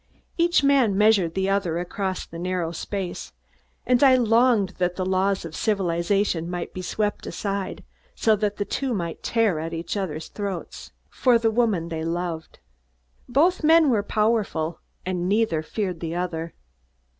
Each 0.35 0.63
man 0.63 0.97
measured 0.97 1.35
the 1.35 1.47
other 1.47 1.77
across 1.77 2.25
the 2.25 2.39
narrow 2.39 2.71
space, 2.71 3.33
and 3.85 4.03
I 4.03 4.15
longed 4.15 4.69
that 4.79 4.95
the 4.95 5.05
laws 5.05 5.45
of 5.45 5.55
civilization 5.55 6.49
might 6.49 6.73
be 6.73 6.81
swept 6.81 7.27
aside 7.27 7.83
so 8.15 8.35
that 8.37 8.57
the 8.57 8.65
two 8.65 8.95
might 8.95 9.21
tear 9.21 9.59
at 9.59 9.73
each 9.73 9.95
other's 9.95 10.29
throats, 10.29 10.91
for 11.07 11.37
the 11.37 11.51
woman 11.51 11.89
they 11.89 12.03
loved. 12.03 12.57
Both 13.29 13.63
men 13.63 13.91
were 13.91 14.01
powerful, 14.01 14.79
and 15.05 15.29
neither 15.29 15.61
feared 15.61 15.99
the 15.99 16.15
other. 16.15 16.55